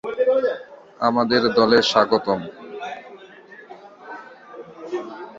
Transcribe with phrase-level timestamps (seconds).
[0.99, 2.39] আমাদের দলে স্বাগতম।